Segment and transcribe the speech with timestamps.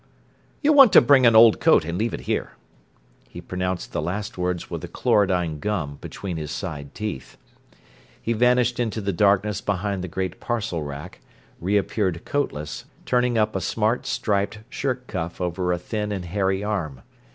[0.63, 2.53] "You want to bring an old coat and leave it here."
[3.29, 7.37] He pronounced the last words with the chlorodyne gum between his side teeth.
[8.19, 11.19] He vanished into the darkness behind the great parcel rack,
[11.59, 17.01] reappeared coatless, turning up a smart striped shirt cuff over a thin and hairy arm.